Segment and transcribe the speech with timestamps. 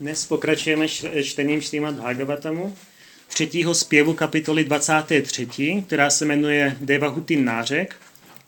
[0.00, 0.88] Dnes pokračujeme
[1.22, 2.76] čtením Šrýmat Bhagavatamu,
[3.28, 7.96] třetího zpěvu kapitoly 23, která se jmenuje Devahuti nářek.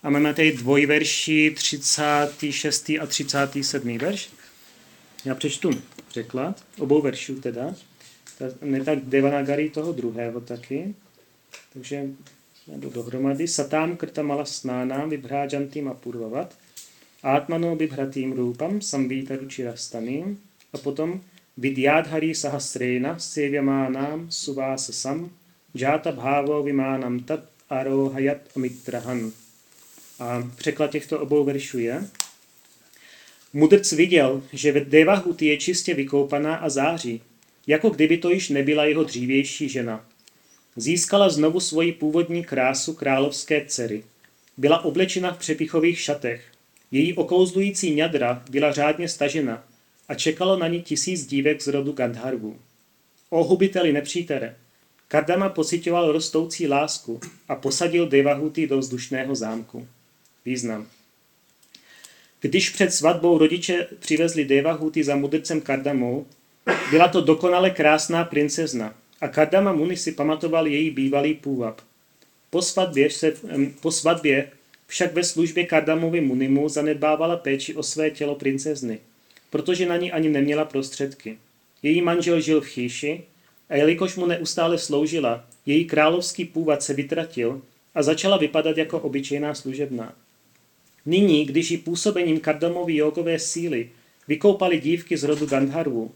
[0.02, 2.90] A máme tady dvojverší 36.
[2.90, 3.98] a 37.
[3.98, 4.30] verš.
[5.24, 5.70] Já přečtu
[6.08, 7.74] překlad, obou veršů teda.
[8.62, 10.94] Ne tak Devanagari toho druhého taky.
[11.72, 12.02] Takže
[12.76, 13.48] jdu dohromady.
[13.48, 16.56] Satám krta mala snánám vybhrážantým a purvavat.
[17.22, 20.40] Atmano bibhratým rupam samvíta ručirastaným.
[20.72, 21.20] A potom
[21.56, 25.30] Vidyadhari sahasrena sevyamánám suvásasam
[25.74, 29.32] jata bhavo vimánam tat arohayat amitrahan.
[30.18, 32.04] A překlad těchto obou veršů je
[33.52, 37.22] Mudrc viděl, že Devahuti je čistě vykoupaná a září,
[37.66, 40.06] jako kdyby to již nebyla jeho dřívější žena.
[40.76, 44.04] Získala znovu svoji původní krásu královské dcery.
[44.56, 46.44] Byla oblečena v přepichových šatech.
[46.90, 49.69] Její okouzlující ňadra byla řádně stažena
[50.10, 52.56] a čekalo na ní tisíc dívek z rodu Gandharvů.
[53.30, 54.56] O hubiteli nepřítere,
[55.08, 59.88] Kardama pocitoval rostoucí lásku a posadil Devahuti do vzdušného zámku.
[60.44, 60.86] Význam.
[62.40, 66.26] Když před svatbou rodiče přivezli Devahuti za mudrcem Kardamou,
[66.90, 71.80] byla to dokonale krásná princezna a Kardama Muni si pamatoval její bývalý půvab.
[72.50, 73.34] Po svatbě, se,
[73.80, 74.50] po svatbě
[74.86, 78.98] však ve službě Kardamovi Munimu zanedbávala péči o své tělo princezny–
[79.50, 81.38] protože na ní ani neměla prostředky.
[81.82, 83.22] Její manžel žil v chýši
[83.68, 87.62] a jelikož mu neustále sloužila, její královský původ se vytratil
[87.94, 90.14] a začala vypadat jako obyčejná služebná.
[91.06, 93.90] Nyní, když ji působením kardamový jogové síly
[94.28, 96.10] vykoupali dívky z rodu Gandharvu,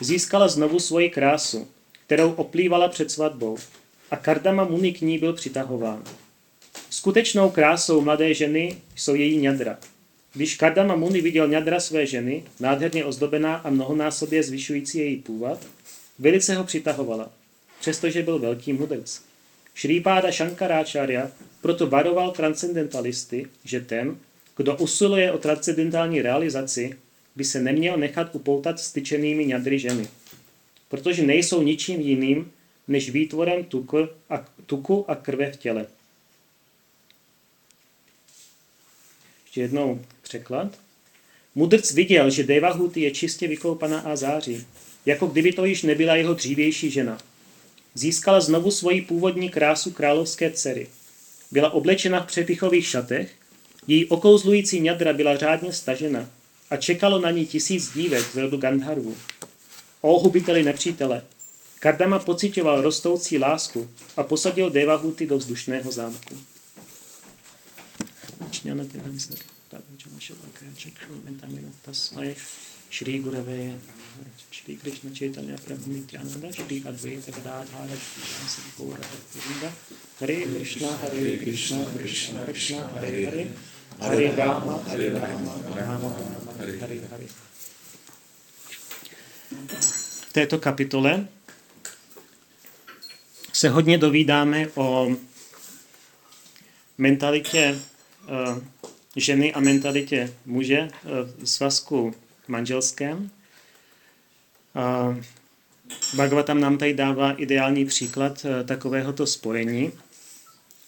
[0.00, 1.68] získala znovu svoji krásu,
[2.06, 3.58] kterou oplývala před svatbou
[4.10, 6.04] a Kardama Muni k ní byl přitahován.
[6.90, 9.78] Skutečnou krásou mladé ženy jsou její ňadra–
[10.34, 15.58] když Kardama Muni viděl ňadra své ženy, nádherně ozdobená a mnohonásobě zvyšující její původ,
[16.18, 17.30] velice ho přitahovala,
[17.80, 19.20] přestože byl velký mudrc.
[19.74, 24.16] Šrýpáda Shankaráčarya proto varoval transcendentalisty, že ten,
[24.56, 26.98] kdo usiluje o transcendentální realizaci,
[27.36, 30.08] by se neměl nechat upoutat styčenými ňadry ženy,
[30.88, 32.52] protože nejsou ničím jiným
[32.88, 33.98] než výtvorem tuku
[34.30, 35.86] a, tuku a krve v těle.
[39.44, 40.78] Ještě jednou Překlad.
[41.54, 44.66] Mudrc viděl, že Devahuti je čistě vykoupaná a září,
[45.06, 47.18] jako kdyby to již nebyla jeho dřívější žena.
[47.94, 50.86] Získala znovu svoji původní krásu královské dcery.
[51.50, 53.32] Byla oblečena v přepichových šatech,
[53.86, 56.30] její okouzlující ňadra byla řádně stažena
[56.70, 59.16] a čekalo na ní tisíc dívek z rodu Gandharvu.
[60.00, 61.22] Ohubiteli nepřítele,
[61.80, 66.38] Kardama pocitoval rostoucí lásku a posadil Devahuty do vzdušného zámku.
[68.50, 68.84] Číňana,
[72.91, 73.57] Shri गुरवे
[74.53, 77.89] श्री कृष्ण चैतन्य प्रभु नित्यानंद श्री अद्वैत गदाधार
[78.77, 79.63] गौरवृंद
[80.21, 83.43] हरे कृष्णा हरे कृष्णा कृष्ण कृष्ण हरे हरे
[84.03, 86.77] हरे राम हरे राम राम राम हरे
[87.11, 87.27] Hare
[89.51, 89.75] V
[90.31, 91.27] této kapitole
[93.53, 95.07] se hodně dovídáme o
[96.97, 97.79] mentalitě
[99.16, 102.14] ženy a mentalitě muže eh, v svazku
[102.48, 103.30] manželském.
[104.74, 105.16] A
[106.14, 109.92] Bhagavatam nám tady dává ideální příklad eh, takovéhoto spojení.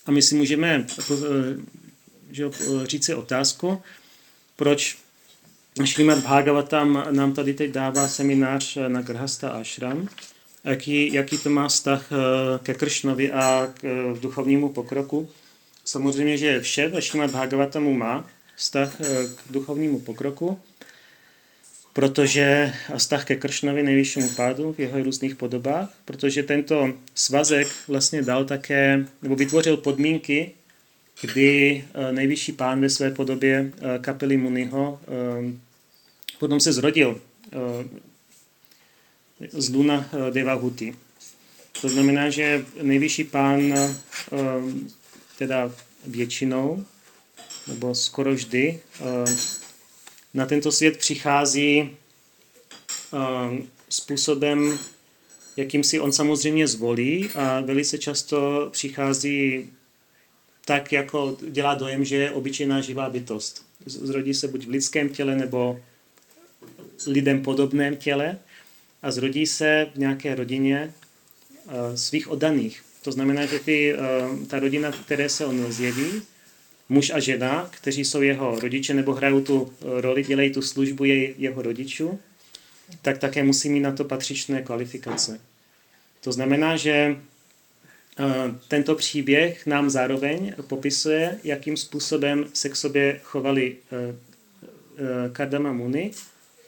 [0.06, 1.14] A my si můžeme eh,
[2.30, 2.50] že,
[2.84, 3.82] říct si otázku,
[4.56, 4.98] proč
[5.84, 10.08] Šrýmat Bhagavatam nám tady teď dává seminář na Grhasta Ashram,
[10.64, 12.10] jaký, jaký to má vztah
[12.62, 15.28] ke Kršnovi a k duchovnímu pokroku.
[15.84, 20.60] Samozřejmě, že vše ve Šrimad Bhagavatamu má vztah eh, k duchovnímu pokroku,
[21.92, 28.22] protože a vztah ke Kršnovi nejvyššímu pádu v jeho různých podobách, protože tento svazek vlastně
[28.22, 30.50] dal také, nebo vytvořil podmínky,
[31.22, 35.00] kdy eh, nejvyšší pán ve své podobě eh, kapely Muniho
[36.38, 37.20] potom se zrodil
[39.52, 40.94] z Luna Devahuti.
[41.80, 43.74] To znamená, že nejvyšší pán
[45.42, 45.72] teda
[46.06, 46.84] většinou,
[47.66, 49.34] nebo skoro vždy, eh,
[50.34, 51.90] na tento svět přichází
[53.14, 54.78] eh, způsobem,
[55.56, 59.70] jakým si on samozřejmě zvolí a velice často přichází
[60.64, 63.66] tak, jako dělá dojem, že je obyčejná živá bytost.
[63.86, 65.80] Zrodí se buď v lidském těle nebo
[67.06, 68.38] lidem podobném těle
[69.02, 70.94] a zrodí se v nějaké rodině
[71.68, 72.91] eh, svých oddaných.
[73.02, 73.98] To znamená, že ty, eh,
[74.46, 76.22] ta rodina, které se on zjeví,
[76.88, 81.04] muž a žena, kteří jsou jeho rodiče nebo hrajou tu eh, roli, dělají tu službu
[81.04, 82.20] jej, jeho rodičů,
[83.02, 85.40] tak také musí mít na to patřičné kvalifikace.
[86.20, 87.16] To znamená, že
[88.68, 93.76] tento příběh nám zároveň popisuje, jakým způsobem se k sobě chovali
[95.32, 96.10] Kardama Muni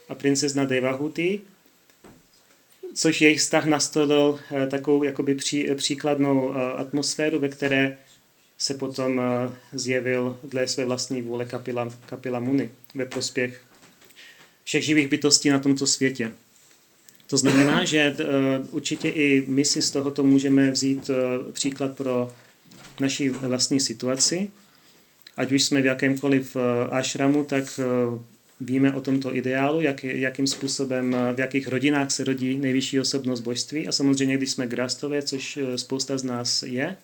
[0.09, 1.41] a princezna Devahuti,
[2.95, 4.39] což jejich vztah nastolil
[4.69, 7.97] takovou jakoby pří, příkladnou atmosféru, ve které
[8.57, 9.21] se potom
[9.73, 13.61] zjevil dle své vlastní vůle Kapila, Kapila Muni ve prospěch
[14.63, 16.31] všech živých bytostí na tomto světě.
[17.27, 18.15] To znamená, že
[18.71, 21.09] určitě i my si z tohoto můžeme vzít
[21.51, 22.31] příklad pro
[22.99, 24.49] naší vlastní situaci.
[25.37, 26.57] Ať už jsme v jakémkoliv
[26.91, 27.79] ashramu, tak
[28.59, 33.87] víme o tomto ideálu, jak, jakým způsobem, v jakých rodinách se rodí nejvyšší osobnost božství.
[33.87, 36.95] A samozřejmě, když jsme grastové, což spousta z nás je,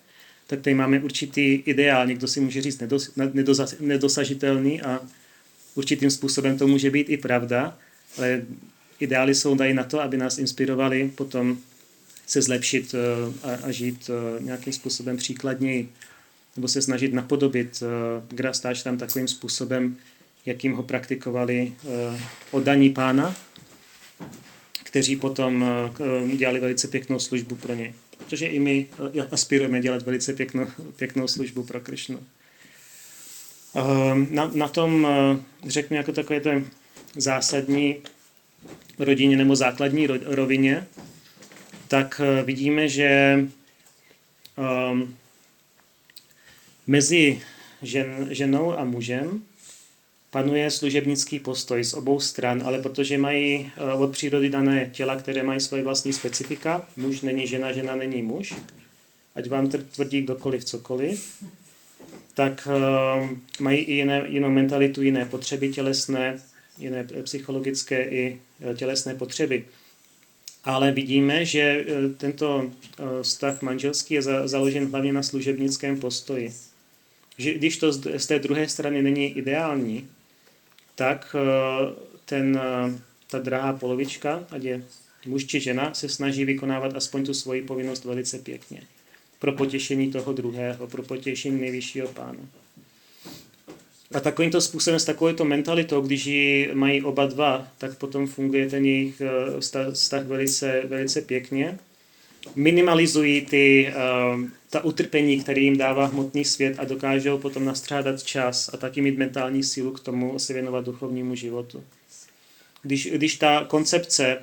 [0.46, 5.00] tak tady máme určitý ideál, někdo si může říct nedos, nedos, nedosažitelný a
[5.74, 7.78] určitým způsobem to může být i pravda,
[8.18, 8.42] ale
[9.00, 11.58] ideály jsou dají na to, aby nás inspirovali potom
[12.26, 12.94] se zlepšit
[13.42, 14.10] a, a žít
[14.40, 15.88] nějakým způsobem příkladněji,
[16.56, 17.82] nebo se snažit napodobit
[18.28, 19.96] grastáč tam takovým způsobem,
[20.46, 21.72] jakým ho praktikovali
[22.50, 23.36] oddaní pána,
[24.84, 25.64] kteří potom
[26.36, 27.94] dělali velice pěknou službu pro ně.
[28.18, 28.86] Protože i my
[29.30, 30.66] aspirujeme dělat velice pěknou,
[30.96, 32.20] pěknou službu pro Krishnu.
[34.30, 35.06] Na, na tom,
[35.66, 36.50] řeknu, jako takové to
[37.16, 37.96] zásadní
[38.98, 40.86] rodině nebo základní rovině,
[41.88, 43.38] tak vidíme, že
[46.86, 47.42] mezi
[47.82, 49.42] žen, ženou a mužem
[50.32, 55.60] panuje služebnický postoj z obou stran, ale protože mají od přírody dané těla, které mají
[55.60, 58.54] svoje vlastní specifika, muž není žena, žena není muž,
[59.34, 61.44] ať vám tvrdí kdokoliv cokoliv,
[62.34, 63.30] tak uh,
[63.60, 66.40] mají i jiné, jinou mentalitu, jiné potřeby tělesné,
[66.78, 68.40] jiné psychologické i
[68.76, 69.64] tělesné potřeby.
[70.64, 71.84] Ale vidíme, že
[72.16, 72.70] tento
[73.22, 76.52] vztah manželský je založen hlavně na služebnickém postoji.
[77.38, 80.08] Že když to z té druhé strany není ideální,
[80.94, 81.36] tak
[82.24, 82.60] ten,
[83.30, 84.84] ta drahá polovička, ať je
[85.26, 88.82] muž či žena, se snaží vykonávat aspoň tu svoji povinnost velice pěkně.
[89.38, 92.38] Pro potěšení toho druhého, pro potěšení nejvyššího pána.
[94.14, 98.84] A takovýmto způsobem, s takovouto mentalitou, když ji mají oba dva, tak potom funguje ten
[98.84, 99.22] jejich
[99.92, 101.78] vztah velice, velice pěkně.
[102.54, 103.92] Minimalizují ty,
[104.70, 109.18] ta utrpení, které jim dává hmotný svět a dokážou potom nastřádat čas a taky mít
[109.18, 111.84] mentální sílu k tomu se věnovat duchovnímu životu.
[112.82, 114.38] Když, když ta koncepce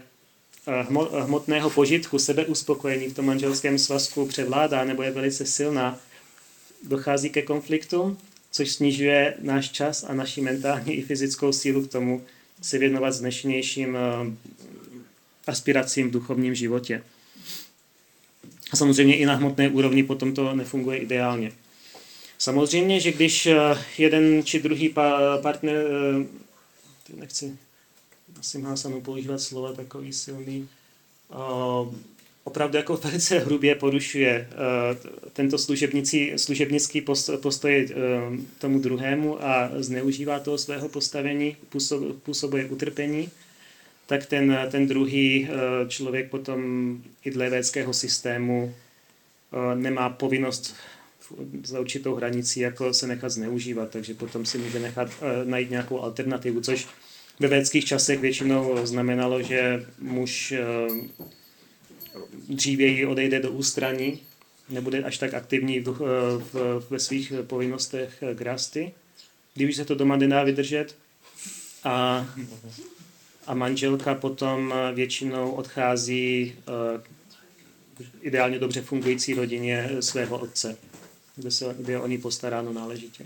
[1.25, 5.99] hmotného požitku, sebeuspokojení v tom manželském svazku převládá nebo je velice silná,
[6.87, 8.17] dochází ke konfliktu,
[8.51, 12.23] což snižuje náš čas a naši mentální i fyzickou sílu k tomu
[12.61, 13.97] se věnovat znešenějším
[15.47, 17.03] aspiracím v duchovním životě.
[18.71, 21.51] A samozřejmě i na hmotné úrovni potom to nefunguje ideálně.
[22.37, 23.49] Samozřejmě, že když
[23.97, 24.95] jeden či druhý
[25.41, 25.85] partner,
[27.15, 27.57] nechci
[28.39, 30.67] asi má samou používat slova takový silný,
[32.43, 34.49] opravdu jako velice hrubě porušuje
[35.33, 35.57] tento
[36.37, 37.01] služebnický
[37.41, 37.89] postoj
[38.57, 41.57] tomu druhému a zneužívá toho svého postavení,
[42.23, 43.29] působuje utrpení,
[44.09, 45.47] tak ten, ten druhý
[45.87, 46.59] člověk potom
[47.25, 48.75] i dle védského systému
[49.75, 50.75] nemá povinnost
[51.63, 55.09] za určitou hranicí jako se nechat zneužívat, takže potom si může nechat
[55.43, 56.87] najít nějakou alternativu, což
[57.39, 60.53] ve védských časech většinou znamenalo, že muž
[62.49, 64.19] dřívěji odejde do ústraní,
[64.69, 65.89] nebude až tak aktivní v,
[66.53, 68.91] v, ve svých povinnostech grásty,
[69.53, 70.95] když se to doma nedá vydržet.
[71.83, 72.27] A,
[73.49, 76.55] a manželka potom většinou odchází
[78.21, 80.77] ideálně dobře fungující rodině svého otce,
[81.35, 83.25] kde, se, kde je o ní postaráno náležitě.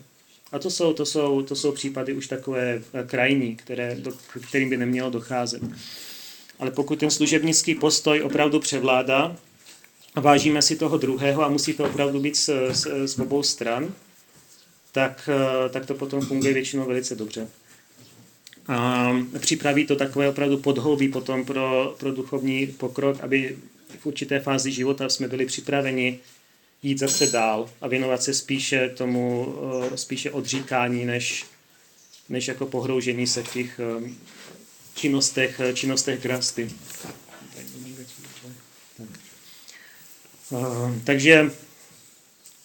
[0.51, 4.11] A to jsou, to, jsou, to jsou případy už takové krajní, které, do,
[4.49, 5.61] kterým by nemělo docházet.
[6.59, 9.35] Ale pokud ten služebnický postoj opravdu převládá
[10.15, 13.93] vážíme si toho druhého a musí to opravdu být z, z, z obou stran,
[14.91, 15.29] tak,
[15.69, 17.47] tak to potom funguje většinou velice dobře.
[18.67, 23.57] A připraví to takové opravdu podhoubí potom pro, pro duchovní pokrok, aby
[23.99, 26.19] v určité fázi života jsme byli připraveni
[26.83, 29.55] jít zase dál a věnovat se spíše tomu,
[29.95, 31.45] spíše odříkání, než,
[32.29, 33.79] než jako pohroužení se v těch
[34.95, 36.71] činnostech, činnostech grasty.
[41.03, 41.51] Takže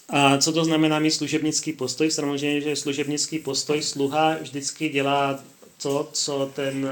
[0.09, 2.11] a co to znamená mít služebnický postoj?
[2.11, 5.43] Samozřejmě, že služebnický postoj sluha vždycky dělá
[5.81, 6.89] to, co ten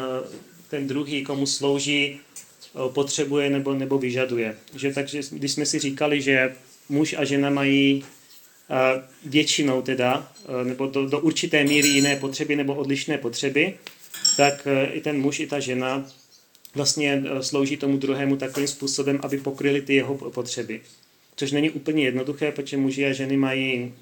[0.69, 2.19] ten druhý, komu slouží,
[2.87, 4.57] potřebuje nebo, nebo vyžaduje.
[4.75, 6.55] Že, takže když jsme si říkali, že
[6.89, 8.03] muž a žena mají
[9.25, 10.31] většinou teda,
[10.63, 13.73] nebo do, do určité míry jiné potřeby nebo odlišné potřeby,
[14.37, 16.05] tak i ten muž, i ta žena
[16.75, 20.81] vlastně slouží tomu druhému takovým způsobem, aby pokryli ty jeho potřeby.
[21.39, 23.93] Což není úplně jednoduché, protože muži a ženy mají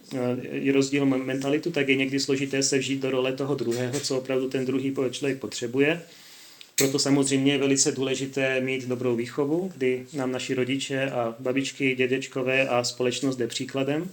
[0.52, 4.50] i rozdíl mentalitu, tak je někdy složité se vžít do role toho druhého, co opravdu
[4.50, 6.02] ten druhý člověk potřebuje.
[6.76, 12.68] Proto samozřejmě je velice důležité mít dobrou výchovu, kdy nám naši rodiče a babičky, dědečkové
[12.68, 14.10] a společnost jde příkladem.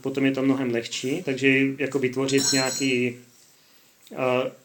[0.00, 3.16] Potom je to mnohem lehčí, takže jako vytvořit nějaký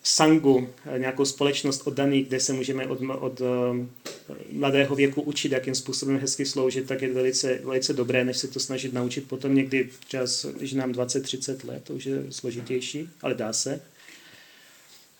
[0.03, 3.47] sangu, nějakou společnost oddaný, kde se můžeme od, od uh,
[4.51, 8.59] mladého věku učit, jakým způsobem hezky sloužit, tak je velice, velice dobré, než se to
[8.59, 13.53] snažit naučit potom někdy čas, když nám 20-30 let, to už je složitější, ale dá
[13.53, 13.81] se.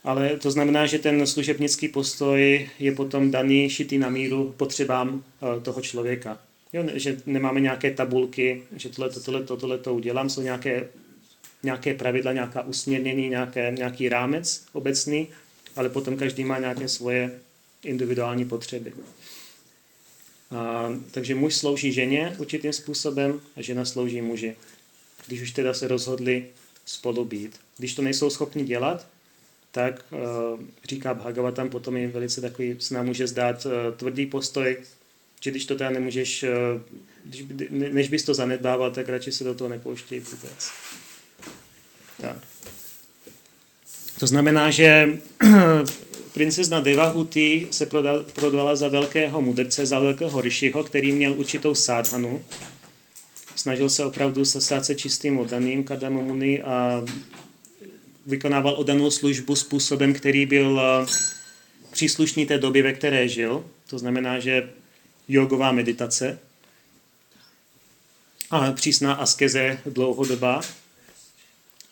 [0.03, 5.23] Ale to znamená, že ten služebnický postoj je potom daný, šitý na míru potřebám
[5.57, 6.37] eh, toho člověka.
[6.73, 10.87] Jo, že nemáme nějaké tabulky, že tohle, tohle, tohle to udělám, jsou nějaké,
[11.63, 15.27] nějaké pravidla, nějaká usměrnění, nějaké, nějaký rámec obecný,
[15.75, 17.39] ale potom každý má nějaké svoje
[17.83, 18.93] individuální potřeby.
[20.51, 24.55] A, takže muž slouží ženě určitým způsobem a žena slouží muži.
[25.27, 26.45] Když už teda se rozhodli
[26.85, 27.59] spolu být.
[27.77, 29.07] Když to nejsou schopni dělat,
[29.71, 34.77] tak uh, říká Bhagavatam, potom je velice takový, se nám může zdát uh, tvrdý postoj,
[35.41, 36.49] že když to teda nemůžeš, uh,
[37.25, 40.71] když, než bys to zanedbával, tak radši se do toho nepouštěj vůbec.
[42.21, 42.37] Tak.
[44.21, 45.17] To znamená, že
[46.33, 47.85] princezna Devahuti se
[48.33, 52.41] prodala, za velkého mudrce, za velkého ryšiho, který měl určitou sádhanu.
[53.55, 57.05] Snažil se opravdu se stát se čistým oddaným Kadamamuni a
[58.25, 61.05] vykonával oddanou službu způsobem, který byl eh,
[61.91, 63.65] příslušný té doby, ve které žil.
[63.89, 64.69] To znamená, že
[65.27, 66.39] jogová meditace
[68.51, 70.61] a přísná askeze dlouhodobá.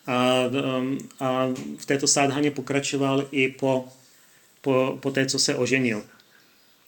[0.09, 1.47] A, ehm, a
[1.77, 3.85] v této sádhaně pokračoval i po,
[4.61, 6.03] po, po té, co se oženil.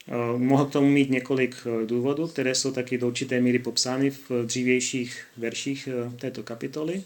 [0.08, 4.10] Eh, mohl k tomu mít několik eh, důvodů, které jsou taky do určité míry popsány
[4.10, 7.04] v dřívějších verších této kapitoly.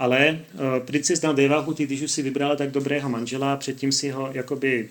[0.00, 4.88] Ale uh, princezna Devahuti, když už si vybrala tak dobrého manžela, předtím si ho jakoby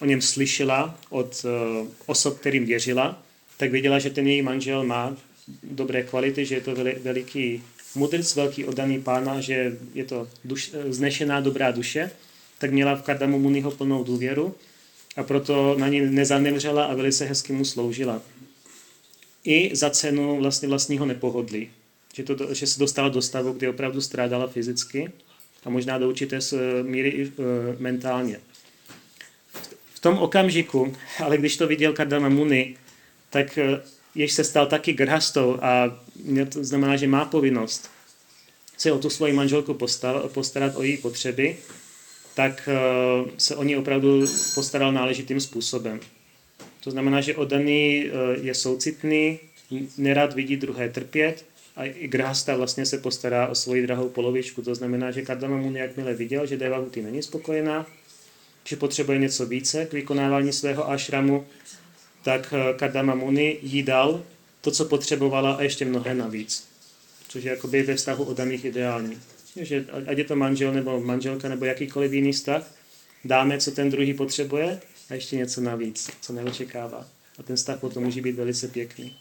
[0.00, 3.22] o něm slyšela od uh, osob, kterým věřila,
[3.56, 5.16] tak věděla, že ten její manžel má
[5.62, 7.62] dobré kvality, že je to veliký
[7.94, 12.10] mudrc, velký oddaný pána, že je to duš, znešená dobrá duše,
[12.58, 14.54] tak měla v Kardamu Muniho plnou důvěru
[15.16, 18.22] a proto na ní nezanemřela a velice hezky mu sloužila.
[19.44, 21.70] I za cenu vlastně vlastního nepohodlí
[22.14, 25.12] že, to, že se dostala do stavu, kdy opravdu strádala fyzicky
[25.64, 26.38] a možná do určité
[26.82, 27.30] míry i e,
[27.78, 28.40] mentálně.
[29.94, 32.76] V tom okamžiku, ale když to viděl Kardama Muni,
[33.30, 33.58] tak
[34.14, 36.00] jež se stal taky grhastou a
[36.52, 37.90] to znamená, že má povinnost
[38.80, 39.78] se o tu svoji manželku
[40.28, 41.56] postarat o její potřeby,
[42.34, 42.74] tak e,
[43.38, 44.24] se o ní opravdu
[44.54, 46.00] postaral náležitým způsobem.
[46.84, 49.38] To znamená, že oddaný je soucitný,
[49.98, 51.44] nerad vidí druhé trpět
[51.76, 54.62] a i Grhasta vlastně se postará o svoji drahou polovičku.
[54.62, 57.86] To znamená, že Kardama Muni jakmile viděl, že Devahuti není spokojená,
[58.64, 61.46] že potřebuje něco více k vykonávání svého ashramu,
[62.22, 64.22] tak eh, Kardama Muni jí dal
[64.60, 66.68] to, co potřebovala a ještě mnohé navíc.
[67.28, 69.18] Což je jakoby ve vztahu o daných ideální.
[69.56, 72.74] Že ať je to manžel nebo manželka nebo jakýkoliv jiný vztah,
[73.24, 77.06] dáme, co ten druhý potřebuje a ještě něco navíc, co neočekává.
[77.38, 79.14] A ten vztah potom může být velice pěkný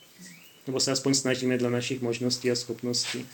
[0.70, 3.26] nebo se aspoň snažíme dle našich možností a schopností.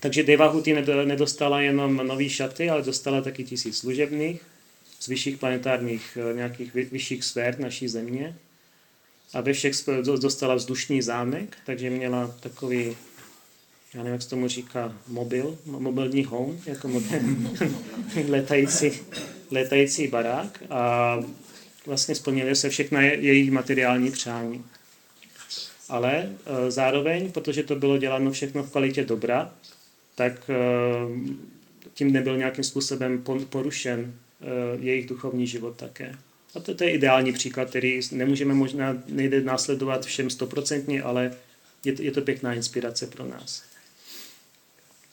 [0.00, 4.42] Takže Devahuti nedostala jenom nový šaty, ale dostala taky tisíc služebných
[5.00, 8.36] z vyšších planetárních eh, nějakých vyšších sfér naší země.
[9.32, 9.74] A ve všech
[10.20, 12.96] dostala vzdušný zámek, takže měla takový,
[13.94, 16.90] já nevím, jak se tomu říká, mobil, mobilní home, jako
[18.28, 18.92] letající,
[19.50, 21.16] letající barák a
[21.86, 24.64] vlastně splnily se všechna její materiální přání
[25.88, 29.52] ale uh, zároveň, protože to bylo děláno všechno v kvalitě dobra,
[30.14, 31.16] tak uh,
[31.94, 36.14] tím nebyl nějakým způsobem porušen uh, jejich duchovní život také.
[36.54, 41.36] A to, to je ideální příklad, který nemůžeme možná, nejde následovat všem stoprocentně, ale
[41.84, 43.62] je to, je to pěkná inspirace pro nás.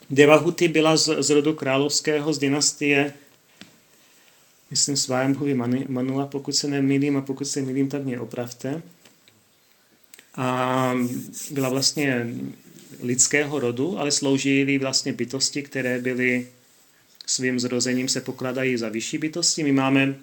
[0.10, 3.14] Devahuti byla z, z rodu královského, z dynastie,
[4.72, 5.54] myslím, Svajambhuvi
[5.88, 8.82] Manula, pokud se nemýlím, a pokud se mýlím, tak mě opravte
[10.36, 10.94] a
[11.52, 12.28] byla vlastně
[13.02, 16.48] lidského rodu, ale sloužily vlastně bytosti, které byly
[17.26, 19.64] svým zrozením se pokladají za vyšší bytosti.
[19.64, 20.16] My máme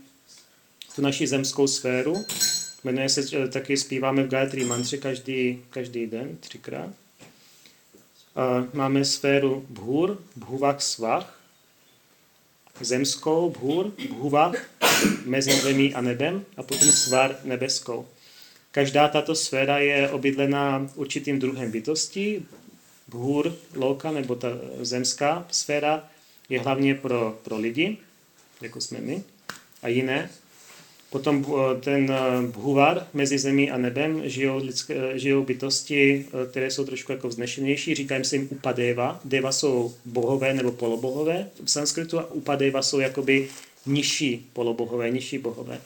[0.98, 2.24] tu naši zemskou sféru.
[2.84, 6.90] Jmenuje se, eh, taky zpíváme v Gayatri mantře každý, každý den, třikrát.
[8.72, 11.40] Máme sféru Bhur, Bhuvak Svach,
[12.80, 14.70] zemskou Bhur, Bhuvak,
[15.24, 18.06] mezi zemí a nebem a potom Svar nebeskou.
[18.70, 22.42] Každá tato sféra je obydlená určitým druhem bytosti.
[23.08, 24.48] Bhur, loka nebo ta
[24.80, 26.08] zemská sféra
[26.48, 27.98] je hlavně pro, pro lidi,
[28.60, 29.22] jako jsme my,
[29.82, 30.30] a jiné.
[31.10, 36.70] Potom eh, ten eh, bhuvar mezi zemí a nebem žijou, lidské, eh, žijou bytosti, které
[36.70, 37.94] jsou trošku jako vznešenější.
[37.94, 39.20] Říkáme se jim upadeva.
[39.24, 43.48] Deva jsou bohové nebo polobohové v sanskritu a upadeva jsou jakoby
[43.86, 45.80] nižší polobohové, nižší bohové.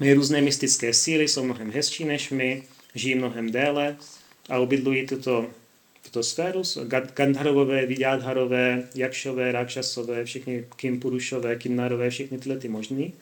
[0.00, 2.62] Mají různé mystické síly, jsou mnohem hezčí než my,
[2.94, 3.96] žijí mnohem déle
[4.48, 5.46] a obydlují tuto,
[6.04, 6.62] tuto sféru.
[7.14, 13.12] Gandharovové, Vidyadharové, Jakšové, Rakšasové, všichni Kimpurušové, Kimnarové, všechny tyhle ty možný.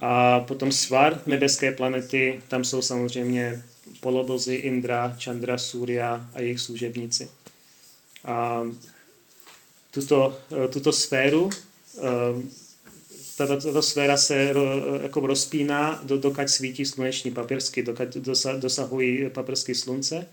[0.00, 3.62] A potom svar nebeské planety, tam jsou samozřejmě
[4.00, 7.28] polobozy Indra, Chandra, Surya a jejich služebníci.
[8.24, 8.62] A
[9.90, 10.38] tuto,
[10.72, 11.50] tuto sféru,
[11.98, 12.42] eh,
[13.36, 14.54] tato, tato sféra se
[15.02, 18.16] jako rozpíná, do, dokud svítí sluneční paprsky, dokud
[18.58, 20.26] dosahují paprsky slunce.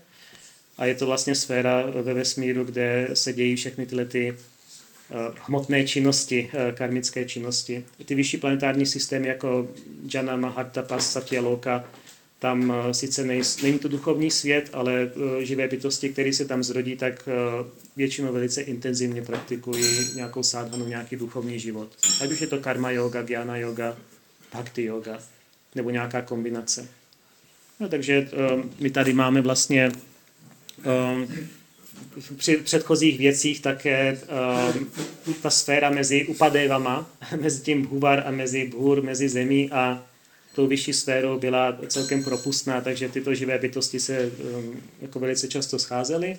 [0.78, 4.57] A je to vlastně sféra ve vesmíru, kde se dějí všechny tyhle ty Eh,
[5.46, 7.84] hmotné činnosti, eh, karmické činnosti.
[8.04, 9.68] Ty vyšší planetární systémy jako
[10.14, 11.84] Jana, Mahatapa, Satya Loka,
[12.38, 13.24] tam eh, sice
[13.62, 15.10] není to duchovní svět, ale
[15.40, 17.28] živé bytosti, které se tam zrodí, tak
[17.96, 21.88] většinou velice intenzivně praktikují nějakou sádhanu, nějaký duchovní život.
[22.22, 23.96] Ať už je to karma yoga, gyana yoga,
[24.52, 25.18] bhakti yoga,
[25.74, 26.88] nebo nějaká kombinace.
[27.80, 28.28] No, takže
[28.80, 29.92] my tady máme vlastně
[32.36, 34.18] při předchozích věcích také
[35.26, 40.04] uh, ta sféra mezi upadevama, mezi tím bhuvar a mezi bhur, mezi zemí a
[40.54, 45.78] tou vyšší sférou byla celkem propustná, takže tyto živé bytosti se um, jako velice často
[45.78, 46.38] scházely.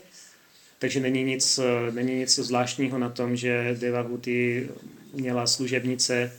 [0.79, 1.59] Takže není nic,
[1.91, 4.69] není nic zvláštního na tom, že Devahuti
[5.13, 6.31] měla služebnice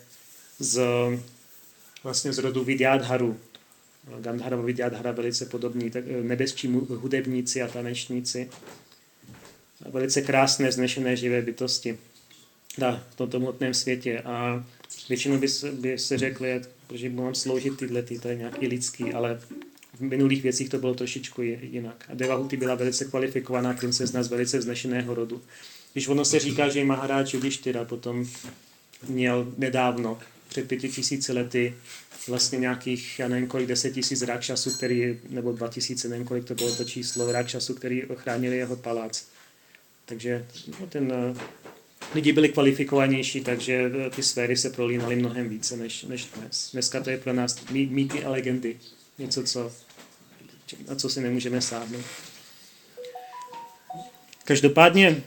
[0.58, 0.82] z,
[2.04, 3.36] vlastně z rodu Vidyadharu.
[4.20, 8.48] Gandharva Vidyadhara velice podobní, tak nebeskí hudebníci a tanečníci
[9.88, 11.98] velice krásné, znešené živé bytosti
[12.78, 14.20] na tomto hmotném světě.
[14.20, 14.64] A
[15.08, 16.60] většinou by se, by se řekli,
[16.94, 19.40] že mám sloužit tyhle, ty, to je nějaký lidský, ale
[19.94, 22.04] v minulých věcích to bylo trošičku jinak.
[22.08, 25.42] A Devahuti byla velice kvalifikovaná princezna z velice vznešeného rodu.
[25.92, 28.26] Když ono se říká, že Maharáč Judištyra potom
[29.08, 31.74] měl nedávno, před pěti tisíci lety,
[32.28, 36.54] vlastně nějakých, já nevím kolik, deset tisíc rákšasů, který, nebo dva tisíce, nevím kolik to
[36.54, 39.24] bylo to číslo rákšasů, který ochránili jeho palác.
[40.10, 40.46] Takže
[40.80, 41.40] no, ten, eh,
[42.14, 46.70] lidi byli kvalifikovanější, takže eh, ty sféry se prolínaly mnohem více než, než dnes.
[46.72, 48.76] Dneska to je pro nás mýty a legendy.
[49.18, 49.72] Něco, co,
[50.88, 52.04] na co si nemůžeme sáhnout.
[54.44, 55.22] Každopádně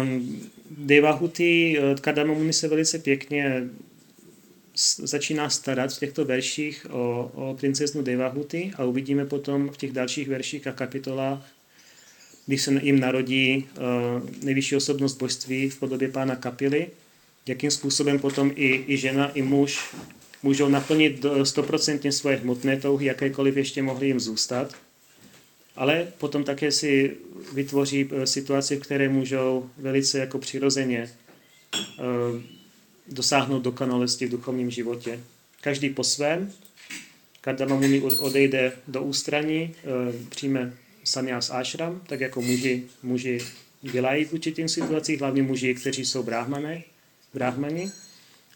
[0.00, 3.68] um, Devahuti, Kadamamuni se velice pěkně
[4.98, 10.28] začíná starat v těchto verších o, o princeznu Devahuti a uvidíme potom v těch dalších
[10.28, 11.59] verších a kapitolách
[12.50, 16.86] když se jim narodí uh, nejvyšší osobnost božství v podobě pána Kapily,
[17.46, 19.94] jakým způsobem potom i, i žena, i muž
[20.42, 24.74] můžou naplnit stoprocentně svoje hmotné touhy, jakékoliv ještě mohly jim zůstat,
[25.76, 27.16] ale potom také si
[27.54, 31.10] vytvoří uh, situaci, v které můžou velice jako přirozeně
[31.98, 32.40] uh,
[33.08, 35.20] dosáhnout dokonalosti v duchovním životě.
[35.60, 36.02] Každý po
[37.40, 39.74] Kardama Muni odejde do ústraní,
[40.28, 40.72] přijme
[41.04, 43.38] sanyas ashram, tak jako muži, muži
[43.82, 46.82] dělají v určitým situacích, hlavně muži, kteří jsou bráhmané,
[47.34, 47.92] bráhmani,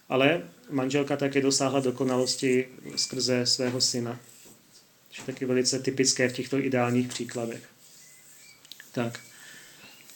[0.09, 4.21] ale manželka také dosáhla dokonalosti skrze svého syna.
[5.17, 7.63] To je taky velice typické v těchto ideálních příkladech.
[8.93, 9.21] Tak.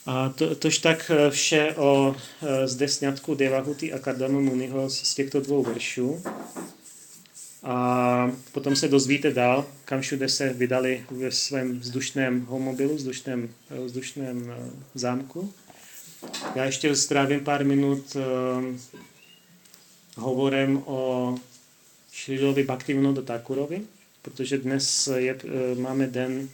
[0.06, 5.14] A to, tož tak eh, vše o eh, zde sňatku Devahuti a Kardamu Muniho z
[5.14, 6.22] těchto dvou veršů.
[7.62, 13.84] A potom se dozvíte dál, kam všude se vydali ve svém vzdušném homobilu, vzdušném, eh,
[13.84, 15.52] vzdušném eh, zámku.
[16.54, 18.22] Já ještě strávím pár minut uh,
[20.16, 21.34] hovorem o
[22.12, 23.82] Šrilovi Bhaktivinodu Takurovi,
[24.22, 25.36] protože dnes je,
[25.78, 26.48] máme den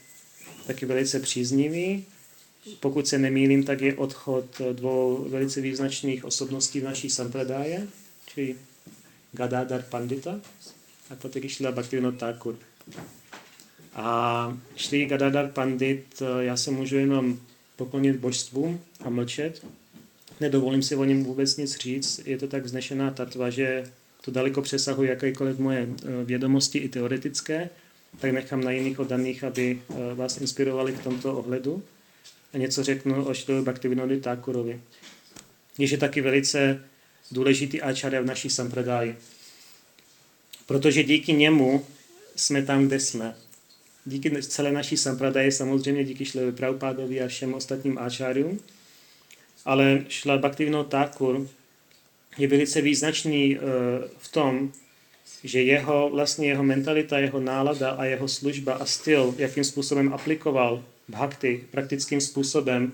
[0.66, 2.04] taky velice příznivý.
[2.80, 7.88] Pokud se nemýlím, tak je odchod dvou velice význačných osobností v naší sampradáje,
[8.26, 8.56] čili
[9.32, 10.40] Gadadhar Pandita
[11.14, 12.56] a potom Šla Bhaktivinoda Thakur.
[13.94, 17.38] A Šli Gadadhar Pandit, eh, já se můžu jenom
[17.76, 19.66] poklonit božstvům a mlčet.
[20.40, 22.20] Nedovolím si o něm vůbec nic říct.
[22.24, 23.84] Je to tak vznešená tatva, že
[24.24, 25.88] to daleko přesahuje jakékoliv moje
[26.24, 27.70] vědomosti i teoretické,
[28.20, 29.82] tak nechám na jiných oddaných, aby
[30.14, 31.82] vás inspirovali v tomto ohledu.
[32.52, 34.80] A něco řeknu o Šrilu Bhaktivinodu Thakurovi.
[35.78, 36.80] Je taky velice
[37.30, 39.16] důležitý áčarya v naší sampradáji.
[40.66, 41.86] Protože díky němu
[42.36, 43.36] jsme tam, kde jsme.
[44.04, 48.60] Díky celé naší sampradaji, samozřejmě díky Šle Prabhupádovi a všem ostatním áčáriům,
[49.64, 51.48] ale Šla Bhaktivinoda Thakur
[52.38, 53.62] je velice význačný uh,
[54.18, 54.72] v tom,
[55.44, 60.84] že jeho, vlastně jeho mentalita, jeho nálada a jeho služba a styl, jakým způsobem aplikoval
[61.08, 62.92] bhakti praktickým způsobem,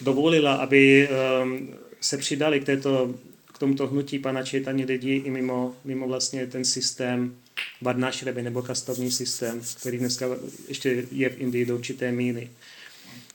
[0.00, 1.08] dovolila, aby
[1.42, 3.14] um, se přidali k, této,
[3.58, 7.34] tomuto hnutí pana Četani lidi i mimo, mimo vlastně ten systém
[7.82, 10.26] Varnášreby nebo kastovní systém, který dneska
[10.68, 12.50] ještě je v Indii do určité míry.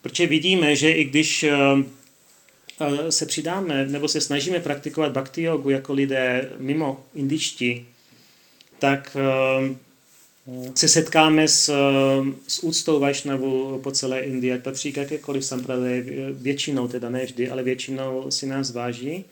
[0.01, 5.93] Protože vidíme, že i když uh, se přidáme nebo se snažíme praktikovat bhakti jogu jako
[5.93, 7.86] lidé mimo indičtí,
[8.79, 9.75] tak uh,
[10.75, 11.73] se setkáme s,
[12.47, 17.49] s úctou Vašnavu po celé Indii, ať patří k jakékoliv sampradaje, většinou teda ne vždy,
[17.49, 19.25] ale většinou si nás váží.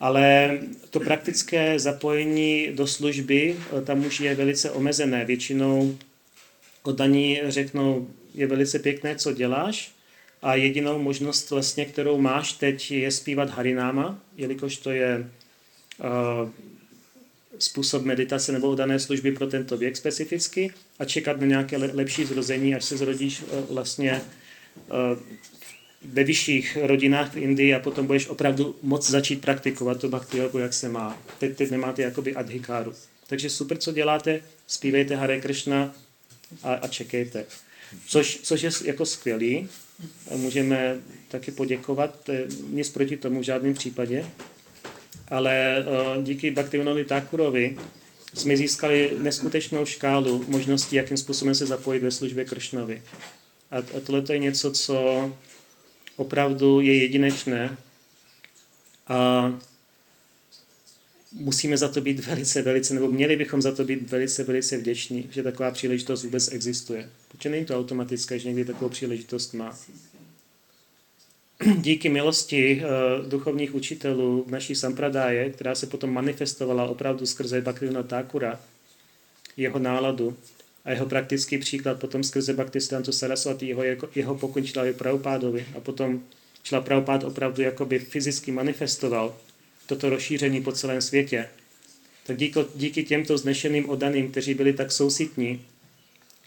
[0.00, 0.58] Ale
[0.90, 5.24] to praktické zapojení do služby tam už je velice omezené.
[5.24, 5.98] Většinou
[6.82, 9.92] oddaní řeknou, je velice pěkné, co děláš,
[10.42, 15.30] a jedinou možnost, vlastně, kterou máš teď, je zpívat harináma, jelikož to je
[15.98, 16.50] uh,
[17.58, 22.74] způsob meditace nebo dané služby pro tento věk specificky a čekat na nějaké lepší zrození,
[22.74, 25.16] až se zrodíš eh, vlastně eh,
[26.12, 30.58] ve vyšších rodinách v Indii a potom budeš opravdu moc začít praktikovat to bhakti yogu,
[30.58, 31.18] jak se má.
[31.38, 32.92] Teď, teď nemáte jakoby adhikáru.
[33.26, 35.94] Takže super, co děláte, zpívejte Hare Krishna
[36.62, 37.44] a, a čekejte.
[38.06, 39.68] Což, což je jako skvělý.
[40.36, 40.96] Můžeme
[41.28, 42.30] taky poděkovat,
[42.70, 44.24] nic proti tomu v žádném případě
[45.28, 45.84] ale
[46.16, 47.76] uh, díky Bhaktivinovi Thakurovi
[48.34, 53.02] jsme získali neskutečnou škálu možností, jakým způsobem se zapojit ve službě Kršnovi.
[53.70, 55.32] A, a tohle je něco, co
[56.16, 57.76] opravdu je jedinečné
[59.08, 59.52] a
[61.32, 65.28] musíme za to být velice, velice, nebo měli bychom za to být velice, velice vděční,
[65.32, 67.10] že taková příležitost vůbec existuje.
[67.28, 69.78] Protože není to automatické, že někdy takovou příležitost má.
[71.78, 78.02] díky milosti uh, duchovních učitelů v naší sampradáje, která se potom manifestovala opravdu skrze Bhaktivina
[78.02, 78.60] Thakura,
[79.56, 80.36] jeho náladu
[80.86, 85.80] a jeho praktický příklad potom skrze Bhaktistantu Saraswati, jeho, jeho, jeho pokončila i Prabhupádovi a
[85.80, 86.22] potom
[86.66, 89.36] Šla Prabhupád opravdu jakoby fyzicky manifestoval
[89.86, 91.48] toto rozšíření po celém světě.
[92.26, 95.66] Tak díky, díky těmto znešeným odaným, kteří byli tak soucitní,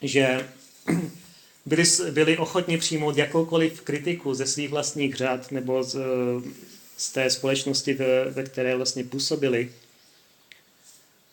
[0.01, 0.49] že
[1.65, 5.97] byli, byli ochotni přijmout jakoukoliv kritiku ze svých vlastních řad nebo z,
[6.97, 9.71] z té společnosti, ve, ve které vlastně působili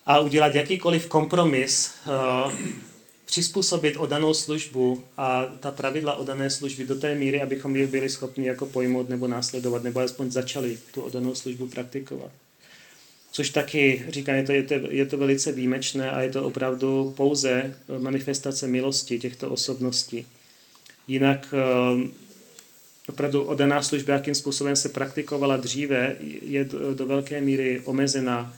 [0.06, 2.52] a udělat jakýkoliv kompromis, uh,
[3.26, 8.46] přizpůsobit odanou službu a ta pravidla odané služby do té míry, abychom je byli schopni
[8.46, 12.30] jako pojmout nebo následovat, nebo alespoň začali tu odanou službu praktikovat.
[13.32, 17.14] Což taky, říkám, je to, je, to, je to velice výjimečné a je to opravdu
[17.16, 20.26] pouze manifestace milosti těchto osobností.
[21.08, 22.08] Jinak eh,
[23.08, 28.56] opravdu odaná služba, jakým způsobem se praktikovala dříve, je do, do velké míry omezená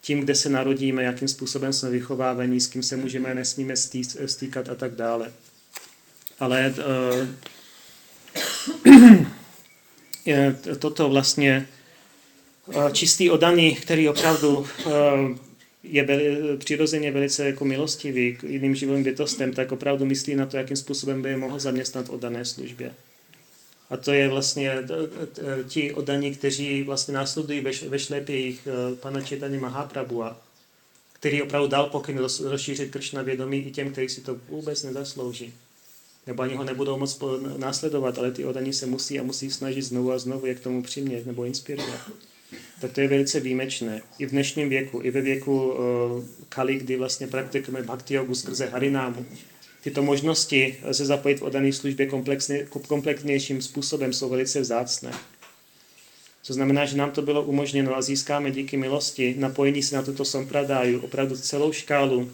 [0.00, 3.74] tím, kde se narodíme, jakým způsobem jsme vychovávaní, s kým se můžeme, nesmíme
[4.26, 5.32] stýkat a tak dále.
[6.40, 6.74] Ale
[8.86, 11.68] uh, toto vlastně
[12.66, 14.66] uh, čistý odaný, který opravdu uh,
[15.82, 20.56] je veli, přirozeně velice jako milostivý k jiným živým bytostem, tak opravdu myslí na to,
[20.56, 22.94] jakým způsobem by je mohl zaměstnat o dané službě.
[23.90, 24.72] A to je vlastně
[25.68, 30.40] ti odaní, kteří vlastně následují ve, ve šlepích eh, pana Četany Mahaprabhua,
[31.12, 35.54] který opravdu dal pokyn rozšířit Kršna vědomí i těm, kteří si to vůbec nezaslouží.
[36.26, 37.22] Nebo ani ho nebudou moc
[37.56, 41.26] následovat, ale ty odaní se musí a musí snažit znovu a znovu, jak tomu přimět
[41.26, 42.10] nebo inspirovat
[42.80, 44.02] tak to je velice výjimečné.
[44.18, 45.76] I v dnešním věku, i ve věku uh,
[46.48, 49.26] Kali, kdy vlastně praktikujeme bhakti yogu skrze harinámu.
[49.88, 55.12] Tyto možnosti se zapojit v odané službě komplexně, komplexnějším způsobem jsou velice vzácné.
[56.46, 60.24] To znamená, že nám to bylo umožněno a získáme díky milosti napojení se na tuto
[60.24, 62.30] sompradáju opravdu celou škálu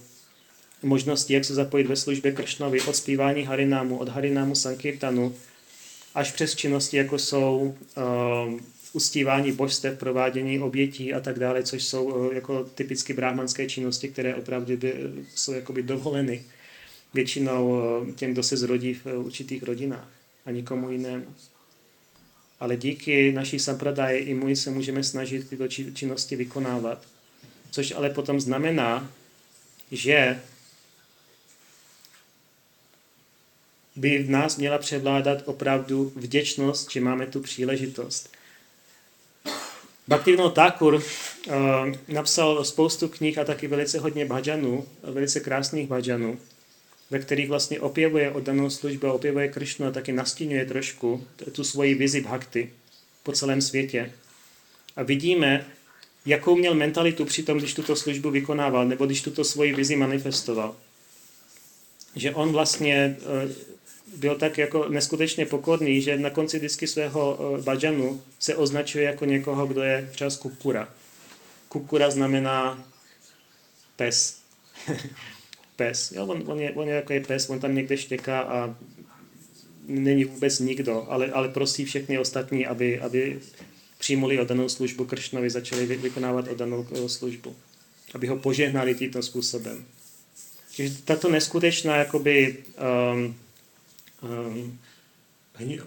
[0.82, 5.34] možností, jak se zapojit ve službě Kršnovi, od zpívání Harinámu, od Harinámu Sankirtanu,
[6.14, 8.60] až přes činnosti, jako jsou uh,
[8.92, 14.34] uctívání božstev, provádění obětí a tak dále, což jsou eh, jako typicky brahmanské činnosti, které
[14.34, 14.94] opravdu by,
[15.34, 16.44] jsou jakoby dovoleny
[17.14, 20.08] většinou eh, těm, kdo se zrodí v eh, určitých rodinách
[20.46, 21.34] a nikomu jinému.
[22.60, 27.06] Ale díky naší sampradaje i můj se můžeme snažit tyto činnosti vykonávat.
[27.70, 29.10] Což ale potom znamená,
[29.92, 30.40] že
[33.96, 38.30] by v nás měla převládat opravdu vděčnost, že máme tu příležitost.
[40.08, 41.02] Bhaktivinoda Thakur uh,
[42.08, 46.38] napsal spoustu knih a taky velice hodně bhajanů, velice krásných bhajanů,
[47.10, 52.20] ve kterých vlastně opěvuje oddanou službu, opěvuje Krishnu a taky nastínuje trošku tu svoji vizi
[52.20, 52.70] bhakty
[53.22, 54.12] po celém světě.
[54.96, 55.66] A vidíme,
[56.26, 60.76] jakou měl mentalitu při tom, když tuto službu vykonával, nebo když tuto svoji vizi manifestoval.
[62.16, 63.52] Že on vlastně uh,
[64.16, 69.24] byl tak jako neskutečně pokorný, že na konci disky svého uh, bajanu se označuje jako
[69.24, 70.88] někoho, kdo je třeba z kukura.
[71.68, 72.84] Kukura znamená
[73.96, 74.38] pes.
[75.76, 76.12] pes.
[76.12, 78.76] Jo, on, on, je, on je jako je pes, on tam někde štěká a
[79.86, 83.40] není vůbec nikdo, ale, ale prosí všechny ostatní, aby, aby
[83.98, 87.56] přijmuli oddanou službu Kršnovi, začali vykonávat oddanou eh, službu.
[88.14, 89.84] Aby ho požehnali tímto způsobem.
[90.76, 92.56] Takže tato neskutečná jakoby,
[93.14, 93.36] um,
[94.22, 94.78] um,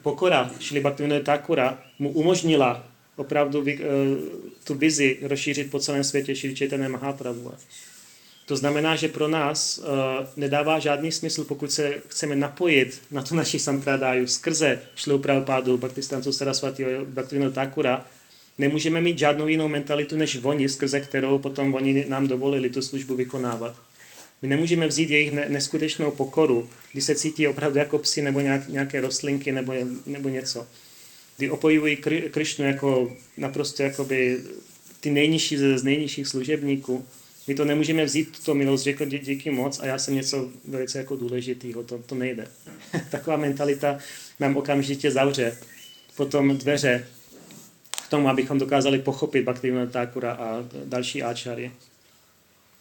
[0.02, 3.84] pokora Šli Bhaktivinoda Thakura mu umožnila opravdu vy, uh,
[4.64, 7.54] tu vizi rozšířit po celém světě Šri Chaitanya Mahaprabhu.
[8.48, 9.86] To znamená, že pro nás uh,
[10.36, 16.32] nedává žádný smysl, pokud se chceme napojit na tu naši sampradáju skrze Šliu Prabhupádu, Bhaktistancu
[16.32, 18.06] Sarasvati, Bhaktivinoda Thakura,
[18.58, 23.16] nemůžeme mít žádnou jinou mentalitu než oni, skrze kterou potom oni nám dovolili tu službu
[23.16, 23.76] vykonávat.
[24.42, 29.02] My nemůžeme vzít jejich neskutečnou pokoru, kdy se cítí opravdu jako psi nebo nějak, nějaké
[29.02, 29.74] rostlinky nebo,
[30.06, 30.68] nebo něco.
[31.38, 31.98] Kdy opojují
[32.32, 34.42] Krišnu jako naprosto jakoby
[35.00, 37.06] ty nejnižší z nejnižších služebníků.
[37.48, 40.98] My to nemůžeme vzít, to milost, řekl dí, díky moc a já jsem něco velice
[40.98, 42.48] jako důležitýho, to, to nejde.
[43.12, 43.98] Taková mentalita
[44.40, 45.58] nám okamžitě zavře
[46.16, 47.08] potom dveře
[48.08, 51.72] k tomu, abychom dokázali pochopit Bhaktivinoda Thakura a další áčary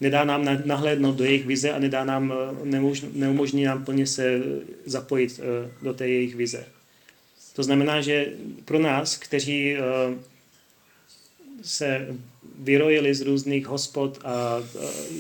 [0.01, 4.41] nedá nám nahlédnout do jejich vize a nedá nám, eh, neumožní nám plně se
[4.85, 6.65] zapojit eh, do té jejich vize.
[7.53, 8.27] To znamená, že
[8.65, 9.81] pro nás, kteří eh,
[11.63, 12.07] se
[12.59, 14.63] vyrojili z různých hospod a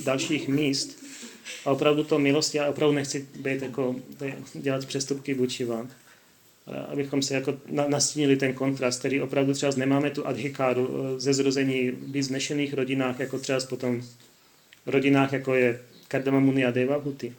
[0.04, 1.06] dalších míst,
[1.64, 3.96] a opravdu to milost, já opravdu nechci být jako,
[4.54, 5.88] dělat přestupky vůči vám,
[6.88, 12.22] abychom se jako nastínili ten kontrast, který opravdu třeba nemáme tu adhikáru ze zrození v
[12.22, 14.02] znešených rodinách, jako třeba potom
[14.86, 17.34] rodinách, jako je Kardamamuni a Devahuti,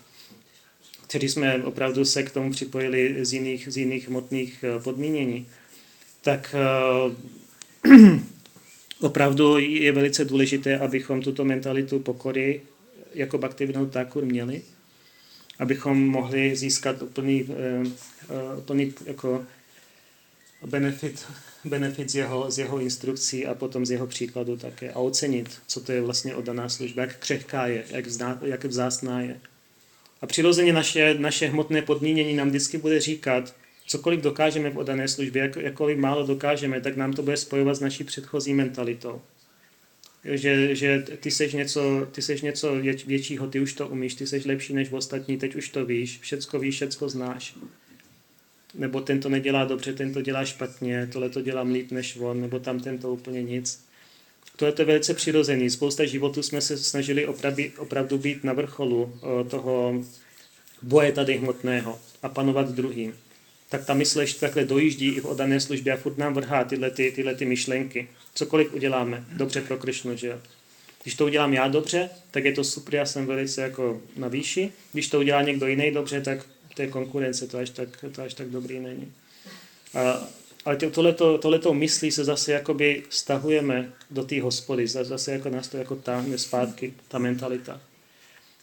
[1.07, 5.47] kteří jsme opravdu se k tomu připojili z jiných, z jiných hmotných eh, podmínění,
[6.21, 6.55] tak
[7.05, 7.13] uh,
[9.01, 12.61] opravdu je velice důležité, abychom tuto mentalitu pokory
[13.13, 14.61] jako Bhaktivinoda Thakur měli,
[15.59, 17.49] abychom mohli získat úplný, uh,
[17.83, 19.45] uh, úplný jako
[20.65, 21.25] benefit
[21.67, 25.81] benefit z jeho, z jeho instrukcí a potom z jeho příkladu také a ocenit, co
[25.81, 29.39] to je vlastně oddaná služba, jak křehká je, jak, vzná, jak vzácná je.
[30.21, 33.55] A přirozeně naše, naše hmotné podmínění nám vždycky bude říkat,
[33.87, 37.79] cokoliv dokážeme v oddané službě, jak, jakkoliv málo dokážeme, tak nám to bude spojovat s
[37.79, 39.21] naší předchozí mentalitou.
[40.23, 44.45] Že, že ty seš něco, ty seš něco většího, ty už to umíš, ty seš
[44.45, 47.55] lepší než ostatní, teď už to víš, všecko víš, všecko znáš
[48.77, 52.41] nebo ten to nedělá dobře, ten to dělá špatně, tohle to dělám líp než on,
[52.41, 53.87] nebo tam ten to úplně nic.
[54.55, 55.69] To je velice přirozený.
[55.69, 59.19] Spousta životů jsme se snažili opravdu, opravdu být na vrcholu
[59.49, 60.03] toho
[60.81, 63.13] boje tady hmotného a panovat druhým.
[63.69, 66.91] Tak ta mysl ještě takhle dojíždí i v odané službě a furt nám vrhá tyhle,
[66.91, 68.07] ty, tyhle ty myšlenky.
[68.33, 70.39] Cokoliv uděláme, dobře pro Krišnu, že jo.
[71.03, 74.71] Když to udělám já dobře, tak je to super, já jsem velice jako na výši.
[74.93, 76.45] Když to udělá někdo jiný dobře, tak
[76.77, 79.13] té konkurence, to až tak, to až tak dobrý není.
[79.93, 80.27] A,
[80.65, 85.77] ale tohleto, tohleto myslí se zase jakoby stahujeme do té hospody, zase jako nás to
[85.77, 87.81] jako táhne zpátky, ta mentalita.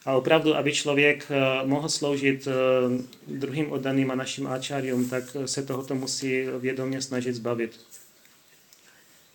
[0.05, 5.63] A opravdu, aby člověk uh, mohl sloužit uh, druhým oddaným a našim áčárium, tak se
[5.63, 7.81] tohoto musí vědomě snažit zbavit.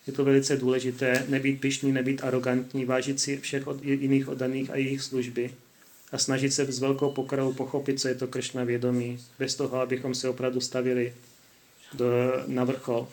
[0.07, 4.75] Je to velice důležité nebýt pišný, nebýt arrogantní, vážit si všech od, jiných oddaných a
[4.75, 5.51] jejich služby
[6.11, 10.15] a snažit se s velkou pokorou pochopit, co je to Kršna vědomí, bez toho, abychom
[10.15, 11.13] se opravdu stavili
[11.93, 12.05] do,
[12.47, 13.07] na vrchol.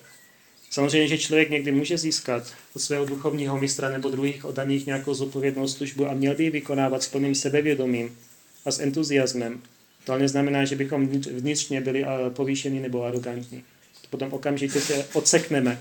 [0.77, 5.69] Samozřejmě, že člověk někdy může získat od svého duchovního mistra nebo druhých oddaných nějakou zodpovědnou
[5.69, 8.19] službu a měl by ji vykonávat s plným sebevědomím
[8.65, 9.63] a s entuziasmem.
[10.05, 13.65] To ale neznamená, že bychom vnitřně byli povýšení nebo arrogantní.
[14.11, 15.81] Potom okamžitě se odsekneme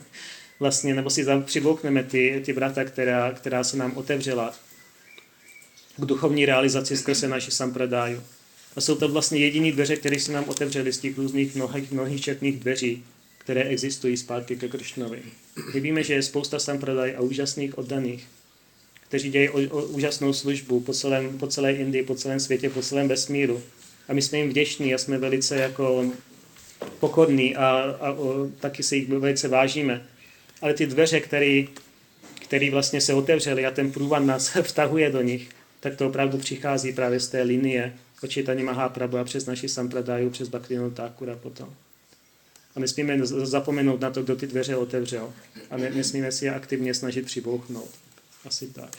[0.60, 4.54] vlastně, nebo si přiboukneme ty, ty vrata, která, která se nám otevřela
[5.96, 8.22] k duchovní realizaci skrze naši sampradáju.
[8.76, 12.20] A jsou to vlastně jediný dveře, které se nám otevřely z těch různých mnohých, mnohých
[12.20, 13.04] četných dveří,
[13.46, 15.22] které existují zpátky ke Kršnovi.
[15.74, 18.26] My víme, že je spousta sampradaj a úžasných oddaných,
[19.08, 23.62] kteří o, úžasnou službu po, celém, po celé Indii, po celém světě, po celém vesmíru.
[24.08, 26.10] A my jsme jim vděční a jsme velice jako
[27.00, 30.06] pokorní a, a o, taky se jich velice vážíme.
[30.62, 31.64] Ale ty dveře, které
[32.34, 35.48] který vlastně se otevřely a ten průvan nás vtahuje do nich,
[35.80, 40.48] tak to opravdu přichází právě z té linie očítání Mahaprabhu a přes naši sampradáju, přes
[40.48, 41.74] Bhaktivinoda Thakura potom.
[42.76, 45.32] A nesmíme zapomenout na to, kdo ty dveře otevřel.
[45.70, 47.90] A ne, nesmíme si je aktivně snažit přibouchnout.
[48.44, 48.90] Asi tak.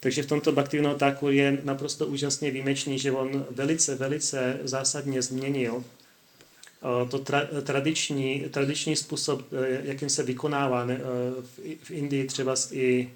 [0.00, 5.84] Takže v tomto Bhaktivinoda Thakur je naprosto úžasně výjimečný, že on velice, velice zásadně změnil
[5.84, 12.54] eh, to tra, tradiční, tradiční způsob, eh, jakým se vykonává ne, eh, v Indii třeba
[12.70, 13.10] i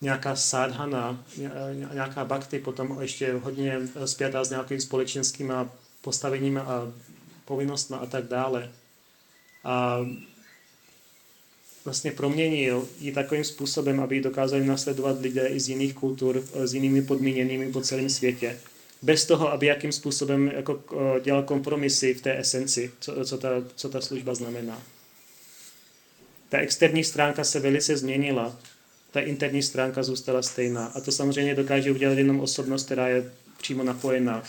[0.00, 1.24] nějaká sadhana,
[1.92, 5.52] nějaká bhakti, potom ještě hodně zpětá s nějakými společenskými
[6.00, 6.92] postaveními a
[7.44, 8.72] povinnostmi a tak dále.
[9.64, 10.06] A
[11.84, 17.02] vlastně proměnil ji takovým způsobem, aby dokázali nasledovat lidé i z jiných kultur, s jinými
[17.02, 18.58] podmíněnými po celém světě.
[19.02, 20.82] Bez toho, aby jakým způsobem jako
[21.24, 24.82] dělal kompromisy v té esenci, co, co, ta, co ta služba znamená.
[26.48, 28.56] Ta externí stránka se velice změnila
[29.10, 30.86] ta interní stránka zůstala stejná.
[30.86, 34.42] A to samozřejmě dokáže udělat jenom osobnost, která je přímo napojená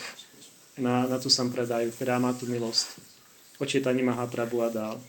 [0.78, 2.88] na, na tu sampradaju, která má tu milost.
[3.60, 5.02] Očitání Mahaprabhu a dál.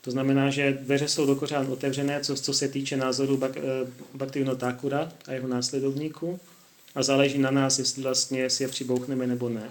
[0.00, 3.60] To znamená, že dveře jsou dokořán otevřené, co, co se týče názoru Bak, eh,
[4.14, 6.40] Bhaktivino Thakura a jeho následovníků
[6.94, 9.70] a záleží na nás, jestli vlastně si je přibouchneme nebo ne.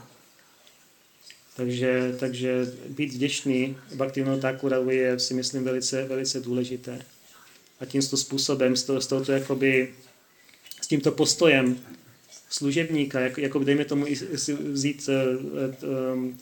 [1.55, 7.01] Takže, takže být vděčný Bhaktivino Thakura je si myslím velice, velice důležité
[7.79, 9.93] a tímto způsobem, s, to, s, jakoby,
[10.81, 11.79] s tímto postojem
[12.49, 14.05] služebníka, jak, jako dejme tomu
[14.71, 16.39] vzít uh, um,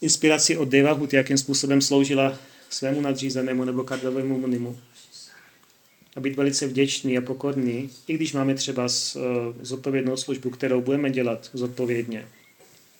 [0.00, 2.38] inspiraci od Devahut, jakým způsobem sloužila
[2.70, 4.78] svému nadřízenému nebo kardovému munimu.
[6.16, 9.22] A být velice vděčný a pokorný, i když máme třeba z, uh,
[9.60, 12.28] zodpovědnou službu, kterou budeme dělat zodpovědně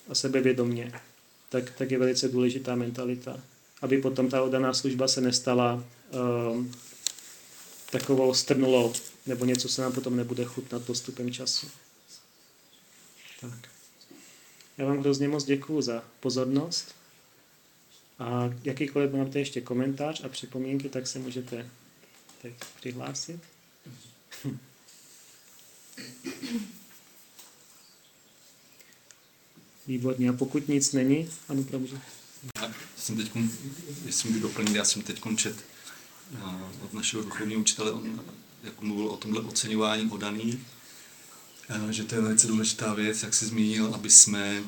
[0.08, 0.92] a sebevědomně,
[1.48, 3.40] tak, tak je velice důležitá mentalita.
[3.82, 5.84] Aby potom ta oddaná služba se nestala
[6.54, 6.64] uh,
[7.90, 8.92] takovou strnulou,
[9.26, 11.70] nebo něco se nám potom nebude chutnat postupem času.
[13.40, 13.68] Tak.
[14.78, 16.94] Já vám hrozně moc děkuju za pozornost.
[18.18, 21.70] A jakýkoliv máte ještě komentář a připomínky, tak se můžete
[22.42, 23.40] teď přihlásit.
[29.86, 30.30] Výborně.
[30.30, 32.00] A pokud nic není, ano, pravdu.
[32.62, 33.30] Já jsem teď,
[34.06, 35.64] jestli můžu doplnit, já jsem teď čet
[36.84, 38.24] od našeho duchovního učitele, on
[38.66, 40.60] jako mluvil o tomhle oceňování odaný,
[41.90, 44.62] že to je velice důležitá věc, jak si zmínil, aby jsme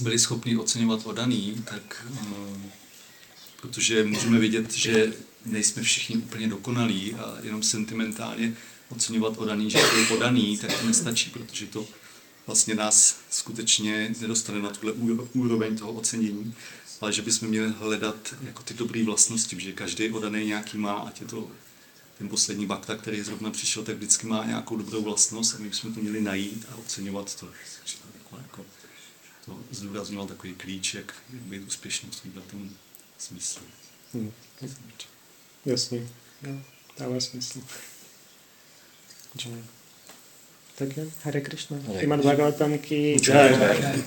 [0.00, 2.06] byli schopni oceňovat odaný, tak
[3.60, 5.12] protože můžeme vidět, že
[5.44, 8.56] nejsme všichni úplně dokonalí a jenom sentimentálně
[8.88, 11.86] oceňovat odaný, že to je podaný, tak to nestačí, protože to
[12.46, 14.92] vlastně nás skutečně nedostane na tuhle
[15.32, 16.54] úroveň toho ocenění
[17.00, 21.20] ale že bychom měli hledat jako ty dobré vlastnosti, že každý odaný nějaký má, ať
[21.20, 21.48] je to
[22.18, 25.94] ten poslední bakta, který zrovna přišel, tak vždycky má nějakou dobrou vlastnost a my bychom
[25.94, 27.48] to měli najít a oceňovat to.
[28.14, 28.64] Jako, jako,
[29.44, 32.70] to zdůrazňoval takový klíč, jak být úspěšný v tomhle
[33.18, 33.62] smyslu.
[34.14, 34.32] Hmm.
[35.64, 36.08] Jasně,
[36.42, 36.60] jo,
[36.98, 37.60] dává smysl.
[40.74, 41.76] Tak je, Hare Krishna.
[41.76, 42.00] Hare Krishna.
[42.00, 44.04] Imad Bhagavatam ki jai.